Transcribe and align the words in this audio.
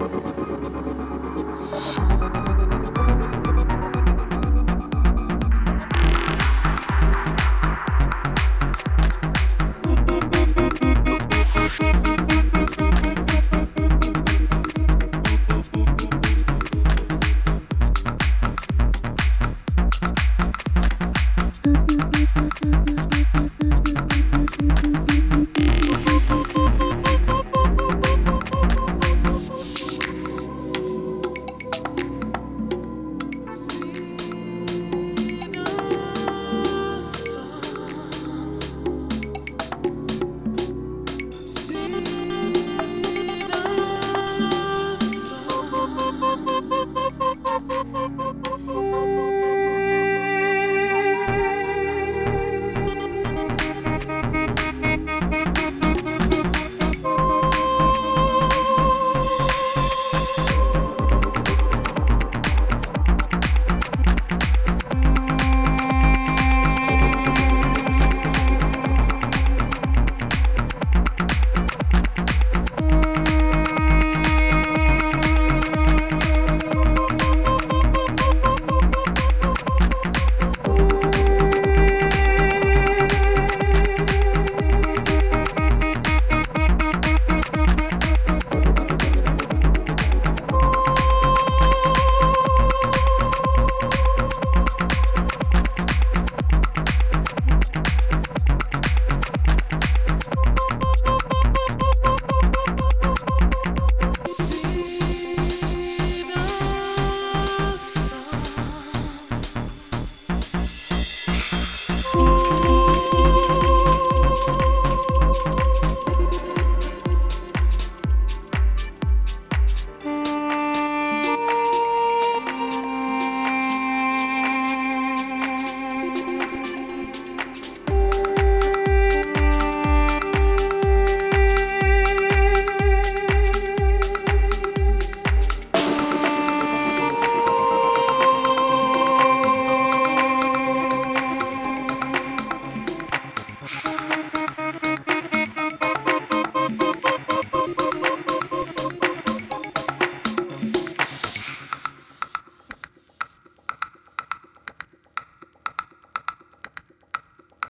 Thank 0.00 0.59